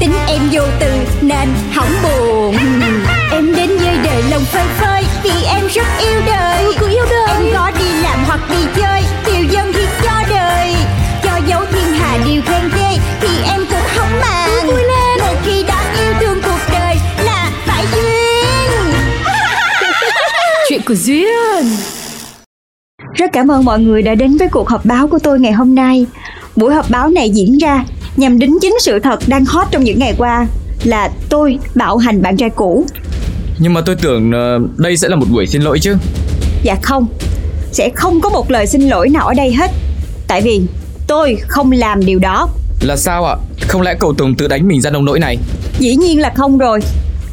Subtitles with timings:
[0.00, 2.56] Tính em vô từ Nên hỏng buồn.
[3.32, 6.64] Em đến với đời lòng phơi phới Vì em rất yêu đời.
[6.80, 7.28] Cứ yêu đời.
[7.28, 10.74] Em có đi làm hoặc đi chơi Điều dân thì cho đời.
[11.22, 14.66] Cho dấu thiên hà điều khen ghê Thì em cũng không màng.
[14.66, 15.18] Vui lên.
[15.20, 18.94] Một khi đã yêu thương cuộc đời Là phải duyên.
[20.68, 21.76] Chuyện của Duyên.
[23.14, 25.74] Rất cảm ơn mọi người đã đến với cuộc họp báo của tôi ngày hôm
[25.74, 26.06] nay.
[26.56, 27.84] Buổi họp báo này diễn ra
[28.18, 30.46] nhằm đính chính sự thật đang hot trong những ngày qua
[30.84, 32.86] là tôi bạo hành bạn trai cũ.
[33.58, 35.96] Nhưng mà tôi tưởng ờ, đây sẽ là một buổi xin lỗi chứ
[36.62, 37.06] Dạ không,
[37.72, 39.70] sẽ không có một lời xin lỗi nào ở đây hết.
[40.28, 40.60] Tại vì
[41.06, 42.48] tôi không làm điều đó.
[42.80, 43.36] Là sao ạ?
[43.68, 45.38] Không lẽ cậu Tùng tự đánh mình ra nông nỗi này?
[45.78, 46.80] Dĩ nhiên là không rồi.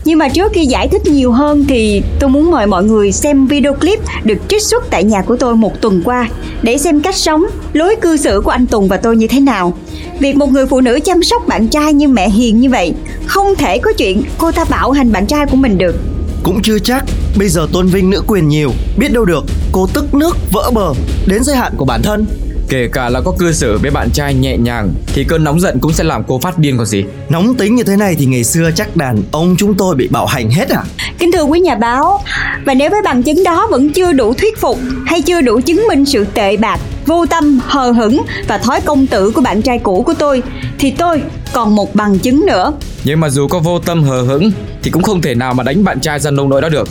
[0.06, 3.48] Nhưng mà trước khi giải thích nhiều hơn thì tôi muốn mời mọi người xem
[3.48, 6.30] video clip được trích xuất tại nhà của tôi một tuần qua
[6.62, 9.74] để xem cách sống, lối cư xử của anh Tùng và tôi như thế nào.
[10.20, 12.94] Việc một người phụ nữ chăm sóc bạn trai như mẹ hiền như vậy,
[13.26, 15.96] không thể có chuyện cô ta bạo hành bạn trai của mình được.
[16.44, 17.06] Cũng chưa chắc
[17.38, 20.94] Bây giờ tôn vinh nữ quyền nhiều Biết đâu được Cô tức nước vỡ bờ
[21.28, 22.26] Đến giới hạn của bản thân
[22.70, 25.80] Kể cả là có cư xử với bạn trai nhẹ nhàng Thì cơn nóng giận
[25.80, 27.04] cũng sẽ làm cô phát điên còn gì.
[27.30, 30.26] Nóng tính như thế này thì ngày xưa chắc đàn ông chúng tôi bị bạo
[30.26, 30.84] hành hết à?
[31.20, 32.22] Kính thưa quý nhà báo,
[32.66, 35.88] và nếu với bằng chứng đó vẫn chưa đủ thuyết phục hay chưa đủ chứng
[35.88, 39.80] minh sự tệ bạc, vô tâm, hờ hững và thói công tử của bạn trai
[39.80, 40.44] cũ của tôi,
[40.80, 41.22] thì tôi
[41.54, 42.74] còn một bằng chứng nữa.
[43.04, 44.52] Nhưng mà dù có vô tâm hờ hững
[44.84, 46.90] Thì cũng không thể nào mà đánh bạn trai ra nông nỗi đó được.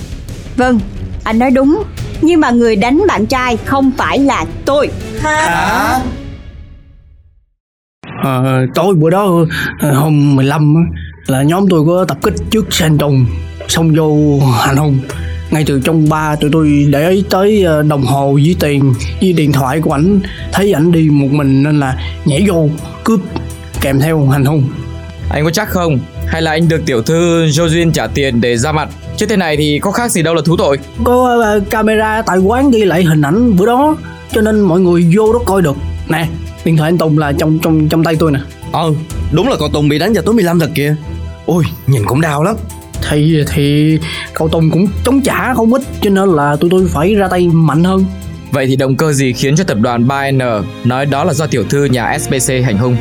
[0.56, 0.80] Vâng,
[1.24, 1.82] anh nói đúng,
[2.20, 4.90] nhưng mà người đánh bạn trai không phải là tôi.
[5.20, 6.00] Hả?
[8.22, 9.44] Ờ, tối bữa đó
[9.80, 10.82] ờ, hôm 15 á,
[11.26, 13.26] là nhóm tôi có tập kích trước San Tùng
[13.68, 14.98] xong vô hành hung
[15.50, 19.32] ngay từ trong ba tụi tôi để ý tới ờ, đồng hồ với tiền với
[19.32, 20.20] điện thoại của ảnh
[20.52, 22.68] thấy ảnh đi một mình nên là nhảy vô
[23.04, 23.20] cướp
[23.80, 24.68] kèm theo hành hung
[25.30, 25.98] Anh có chắc không?
[26.26, 29.56] Hay là anh được tiểu thư Jojin trả tiền để ra mặt Chứ thế này
[29.56, 30.78] thì có khác gì đâu là thú tội.
[31.04, 33.96] Có ờ, camera tại quán ghi lại hình ảnh bữa đó
[34.32, 35.76] cho nên mọi người vô đó coi được.
[36.08, 36.28] Nè
[36.64, 38.38] điện thoại anh Tùng là trong trong trong tay tôi nè.
[38.72, 38.92] Ờ
[39.32, 40.96] Đúng là cậu Tùng bị đánh vào tối 15 thật kìa.
[41.46, 42.56] Ôi nhìn cũng đau lắm.
[43.10, 43.98] Thì thì
[44.32, 47.48] cậu Tùng cũng chống trả không ít cho nên là tụi tôi phải ra tay
[47.48, 48.04] mạnh hơn.
[48.52, 51.64] Vậy thì động cơ gì khiến cho tập đoàn 3N nói đó là do tiểu
[51.70, 52.96] thư nhà SBC hành hung?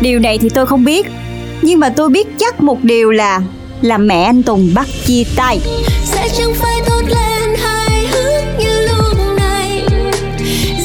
[0.00, 1.06] Điều này thì tôi không biết,
[1.62, 3.40] nhưng mà tôi biết chắc một điều là
[3.84, 5.58] là mẹ anh Tùng bắt chia tay.
[6.04, 9.86] sẽ chẳng phải tốt lên hài hước như lúc này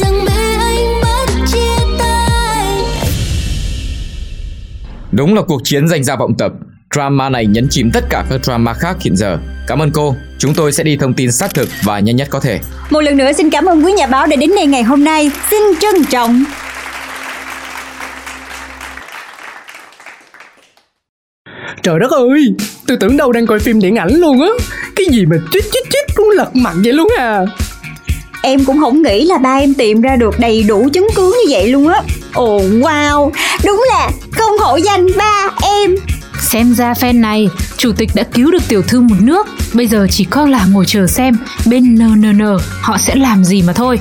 [0.02, 2.84] rằng mẹ anh bắt chia tay
[5.12, 6.52] Đúng là cuộc chiến giành ra vọng tập.
[6.96, 9.38] Drama này nhấn chìm tất cả các drama khác hiện giờ.
[9.68, 10.16] Cảm ơn cô.
[10.40, 12.60] Chúng tôi sẽ đi thông tin xác thực và nhanh nhất có thể.
[12.90, 15.32] Một lần nữa xin cảm ơn quý nhà báo đã đến đây ngày hôm nay.
[15.50, 16.44] Xin trân trọng.
[21.84, 22.56] trời đất ơi
[22.90, 24.48] tôi tưởng đâu đang coi phim điện ảnh luôn á.
[24.96, 27.46] Cái gì mà chít chít chít cũng lật mặt vậy luôn à.
[28.42, 31.54] Em cũng không nghĩ là ba em tìm ra được đầy đủ chứng cứ như
[31.54, 32.02] vậy luôn á.
[32.34, 33.32] Ồ wow,
[33.66, 35.96] đúng là không hổ danh ba em.
[36.40, 39.48] Xem ra fan này Chủ tịch đã cứu được tiểu thư một nước.
[39.74, 43.74] Bây giờ chỉ có là ngồi chờ xem Bên NNN họ sẽ làm gì mà
[43.74, 44.00] thôi.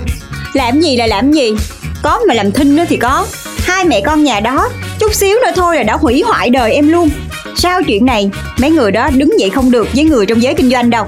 [0.53, 1.57] Làm gì là làm gì.
[2.03, 3.27] Có mà làm thinh nữa thì có.
[3.65, 4.69] Hai mẹ con nhà đó
[5.01, 7.09] Chút xíu nữa thôi là đã hủy hoại đời em luôn
[7.57, 8.31] Sao chuyện này?
[8.61, 11.07] Mấy người đó đứng dậy không được với người trong giới kinh doanh đâu.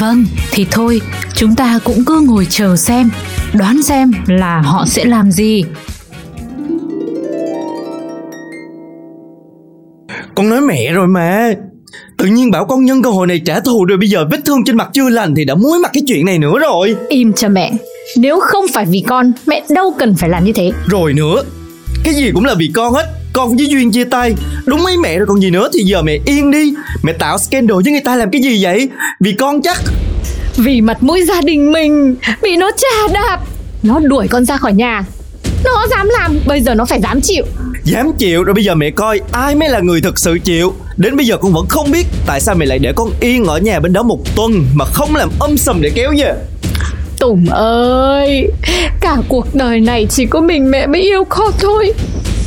[0.00, 1.00] Vâng, thì thôi
[1.34, 3.10] Chúng ta cũng cứ ngồi chờ xem
[3.52, 5.64] Đoán xem là họ sẽ làm gì.
[10.34, 11.52] Con nói mẹ rồi mà.
[12.18, 14.64] Tự nhiên bảo con nhân cơ hội này trả thù rồi bây giờ vết thương
[14.64, 16.96] trên mặt chưa lành thì đã muối mặt cái chuyện này nữa rồi.
[17.08, 17.72] Im cho mẹ.
[18.16, 20.72] Nếu không phải vì con Mẹ đâu cần phải làm như thế.
[20.86, 21.42] Rồi nữa.
[22.04, 24.34] Cái gì cũng là vì con hết Con với Duyên chia tay.
[24.66, 26.74] Đúng mấy mẹ rồi còn gì nữa Thì giờ mẹ yên đi.
[27.02, 28.88] Mẹ tạo scandal với người ta làm cái gì vậy?
[29.20, 29.82] Vì con chắc.
[30.56, 33.40] Vì mặt mũi gia đình mình Bị nó chà đạp.
[33.82, 35.04] Nó đuổi con ra khỏi nhà.
[35.64, 37.44] Nó dám làm Bây giờ nó phải dám chịu.
[37.84, 40.72] Dám chịu rồi bây giờ mẹ coi Ai mới là người thực sự chịu.
[40.96, 43.58] Đến bây giờ con vẫn không biết Tại sao mẹ lại để con yên ở
[43.58, 46.34] nhà bên đó một tuần Mà không làm âm sầm để kéo về.
[47.18, 48.48] Tùng ơi
[49.00, 51.92] Cả cuộc đời này chỉ có mình mẹ mới yêu con thôi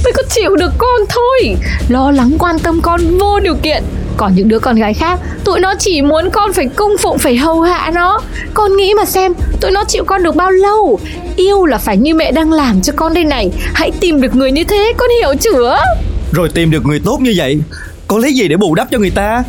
[0.04, 1.56] Mới có chịu được con thôi.
[1.90, 3.84] Lo lắng quan tâm con vô điều kiện.
[4.18, 7.38] Còn những đứa con gái khác Tụi nó chỉ muốn con phải cung phụng Phải
[7.38, 8.22] hầu hạ nó.
[8.54, 11.00] Con nghĩ mà xem Tụi nó chịu con được bao lâu?
[11.36, 13.52] Yêu là phải như mẹ đang làm cho con đây này.
[13.74, 15.78] Hãy tìm được người như thế con hiểu chưa?
[16.32, 17.60] Rồi tìm được người tốt như vậy
[18.08, 19.44] Con lấy gì để bù đắp cho người ta?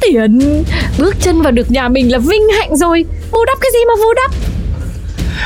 [0.00, 0.64] Tiền.
[0.98, 3.04] Bước chân vào được nhà mình là vinh hạnh rồi.
[3.32, 4.30] Bù đắp cái gì mà bù đắp?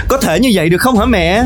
[0.09, 1.43] Có thể như vậy được không hả mẹ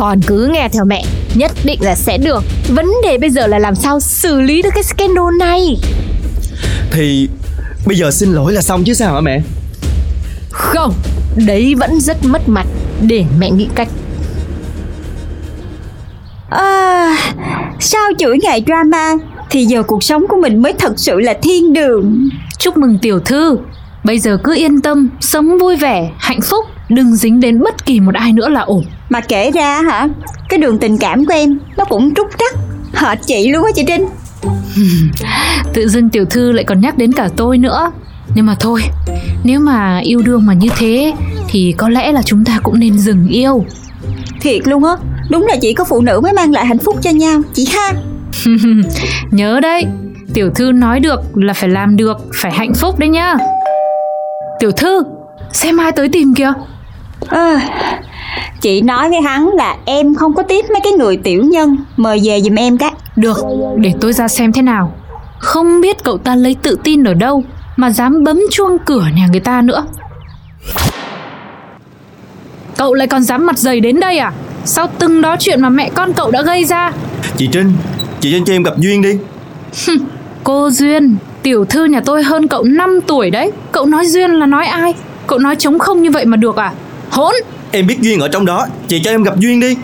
[0.00, 1.04] Con cứ nghe theo mẹ
[1.34, 4.70] Nhất định là sẽ được Vấn đề bây giờ là làm sao xử lý được
[4.74, 5.78] cái scandal này
[6.90, 7.28] Thì
[7.86, 9.40] bây giờ xin lỗi là xong chứ sao hả mẹ
[10.50, 10.92] Không
[11.46, 12.66] Đấy vẫn rất mất mặt
[13.00, 13.88] Để mẹ nghĩ cách
[16.50, 17.16] À,
[17.80, 19.14] sau chuỗi ngày drama
[19.50, 22.28] thì giờ cuộc sống của mình mới thật sự là thiên đường.
[22.58, 23.58] Chúc mừng tiểu thư.
[24.04, 28.00] Bây giờ cứ yên tâm, sống vui vẻ, hạnh phúc, đừng dính đến bất kỳ
[28.00, 28.84] một ai nữa là ổn.
[29.10, 30.08] Mà kể ra hả,
[30.48, 32.54] cái đường tình cảm của em nó cũng trúc trắc.
[32.94, 34.06] Hệt chị luôn á chị Trinh.
[35.74, 37.90] Tự dưng tiểu thư lại còn nhắc đến cả tôi nữa.
[38.34, 38.82] Nhưng mà thôi,
[39.44, 41.12] nếu mà yêu đương mà như thế
[41.48, 43.64] thì có lẽ là chúng ta cũng nên dừng yêu.
[44.40, 44.92] Thiệt luôn á,
[45.30, 47.92] đúng là chỉ có phụ nữ mới mang lại hạnh phúc cho nhau, chị ha.
[49.30, 49.86] Nhớ đấy,
[50.34, 53.36] tiểu thư nói được là phải làm được, phải hạnh phúc đấy nhá.
[54.60, 55.02] Tiểu thư,
[55.52, 56.52] xem ai tới tìm kìa.
[57.28, 57.60] À,
[58.60, 62.20] chị nói với hắn là em không có tiếp mấy cái người tiểu nhân, mời
[62.24, 62.92] về giùm em cái.
[63.16, 63.36] Được,
[63.76, 64.92] để tôi ra xem thế nào.
[65.38, 67.44] Không biết cậu ta lấy tự tin ở đâu
[67.76, 69.84] mà dám bấm chuông cửa nhà người ta nữa.
[72.76, 74.32] Cậu lại còn dám mặt dày đến đây à?
[74.64, 76.92] Sau từng đó chuyện mà mẹ con cậu đã gây ra
[77.36, 77.72] Chị Trinh
[78.20, 79.18] Chị Trinh cho em gặp Duyên đi
[80.44, 84.46] Cô Duyên Tiểu thư nhà tôi hơn cậu 5 tuổi đấy Cậu nói Duyên là
[84.46, 84.94] nói ai
[85.26, 86.72] Cậu nói trống không như vậy mà được à
[87.10, 87.34] Hỗn
[87.72, 89.76] Em biết Duyên ở trong đó Chị cho em gặp Duyên đi.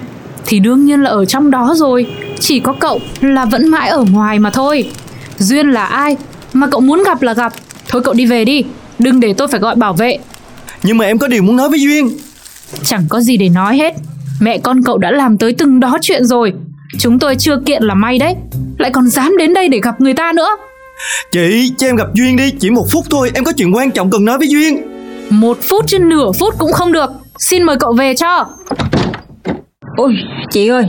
[0.47, 2.06] Thì đương nhiên là ở trong đó rồi.
[2.41, 4.91] Chỉ có cậu là vẫn mãi ở ngoài mà thôi.
[5.38, 6.17] Duyên là ai
[6.53, 7.53] Mà cậu muốn gặp là gặp.
[7.88, 8.65] Thôi cậu đi về đi
[8.99, 10.19] Đừng để tôi phải gọi bảo vệ.
[10.83, 12.11] Nhưng mà em có điều muốn nói với Duyên.
[12.85, 13.94] Chẳng có gì để nói hết.
[14.41, 16.53] Mẹ con cậu đã làm tới từng đó chuyện rồi.
[16.99, 18.35] Chúng tôi chưa kiện là may đấy.
[18.79, 20.49] Lại còn dám đến đây để gặp người ta nữa.
[21.33, 23.31] Chị cho em gặp Duyên đi Chỉ một phút thôi.
[23.35, 24.83] Em có chuyện quan trọng cần nói với Duyên.
[25.31, 28.47] Một phút chứ nửa phút cũng không được Xin mời cậu về cho.
[29.97, 30.15] Ôi
[30.50, 30.85] chị ơi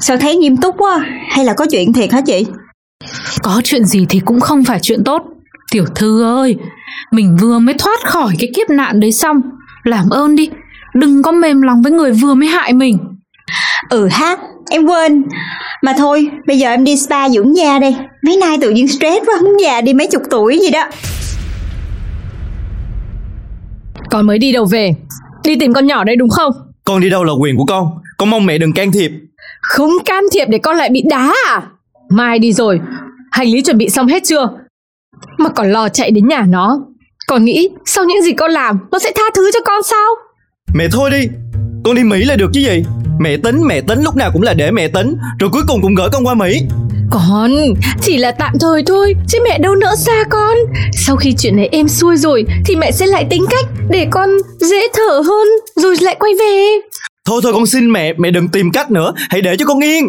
[0.00, 2.46] Sao thấy nghiêm túc quá Hay là có chuyện thiệt hả chị?
[3.42, 5.22] Có chuyện gì thì cũng không phải chuyện tốt.
[5.72, 6.56] Tiểu thư ơi
[7.12, 9.40] Mình vừa mới thoát khỏi cái kiếp nạn đấy xong.
[9.84, 10.50] Làm ơn đi
[10.94, 12.98] Đừng có mềm lòng với người vừa mới hại mình.
[13.90, 14.36] Ừ ha
[14.70, 15.24] Em quên.
[15.82, 17.96] Mà thôi bây giờ em đi spa dưỡng da đây.
[18.22, 20.84] Mấy nay tự nhiên stress quá muốn già đi mấy chục tuổi gì đó.
[24.10, 24.94] Con mới đi đâu về
[25.44, 26.52] Đi tìm con nhỏ đây đúng không?
[26.84, 27.88] Con đi đâu là quyền của con?
[28.16, 29.10] Con mong mẹ đừng can thiệp.
[29.60, 31.62] Không can thiệp để con lại bị đá à?
[32.10, 32.80] Mai đi rồi.
[33.30, 34.48] Hành lý chuẩn bị xong hết chưa?
[35.38, 36.78] Mà còn lo chạy đến nhà nó.
[37.26, 40.08] Con nghĩ sau những gì con làm Nó sẽ tha thứ cho con sao?
[40.74, 41.28] Mẹ thôi đi.
[41.84, 42.84] Con đi Mỹ là được chứ gì?
[43.20, 45.14] Mẹ tính mẹ tính lúc nào cũng là để mẹ tính.
[45.38, 46.62] Rồi cuối cùng cũng gửi con qua Mỹ
[47.10, 47.50] Con
[48.02, 50.56] Chỉ là tạm thời thôi Chứ mẹ đâu nỡ xa con.
[50.92, 54.30] Sau khi chuyện này êm xuôi rồi Thì mẹ sẽ lại tính cách Để con
[54.60, 56.66] dễ thở hơn Rồi lại quay về.
[57.26, 59.14] Thôi thôi con xin mẹ Mẹ đừng tìm cách nữa.
[59.30, 60.04] Hãy để cho con yên.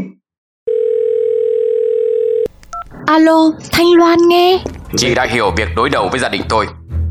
[3.05, 4.59] Alo Thanh Loan nghe.
[4.97, 6.67] Chị đã hiểu việc đối đầu với gia đình tôi.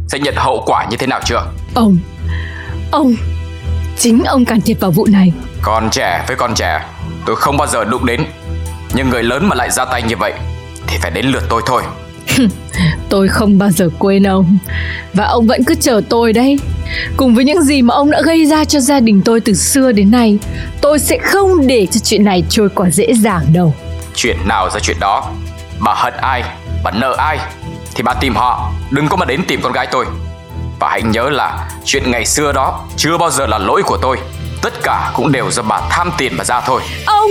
[0.08, 1.46] Sẽ nhận hậu quả như thế nào chưa?
[1.74, 1.98] Ông
[2.90, 3.14] Ông
[3.98, 5.32] Chính ông can thiệp vào vụ này.
[5.62, 6.84] Con trẻ với con trẻ
[7.26, 8.24] Tôi không bao giờ đụng đến
[8.94, 10.32] Nhưng người lớn mà lại ra tay như vậy
[10.86, 11.82] Thì phải đến lượt tôi thôi.
[13.08, 14.58] Tôi không bao giờ quên ông.
[15.14, 16.58] Và ông vẫn cứ chờ tôi đấy.
[17.16, 19.92] Cùng với những gì mà ông đã gây ra cho gia đình tôi từ xưa
[19.92, 20.38] đến nay
[20.80, 23.74] Tôi sẽ không để cho chuyện này trôi qua dễ dàng đâu.
[24.14, 25.30] Chuyện nào ra chuyện đó?
[25.78, 26.42] Bà hận ai?
[26.84, 27.38] Bà nợ ai?
[27.94, 28.72] Thì bà tìm họ.
[28.90, 30.06] Đừng có mà đến tìm con gái tôi.
[30.78, 34.18] Và hãy nhớ là Chuyện ngày xưa đó Chưa bao giờ là lỗi của tôi.
[34.62, 36.80] Tất cả cũng đều do bà tham tiền mà ra thôi.
[37.06, 37.30] Ông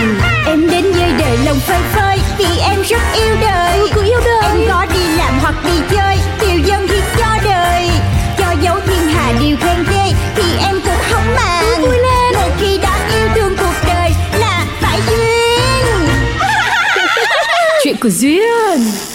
[18.03, 19.10] đời